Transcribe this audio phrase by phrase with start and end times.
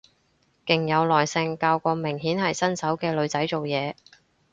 [0.65, 3.93] 勁有耐性教個明顯係新手嘅女仔做嘢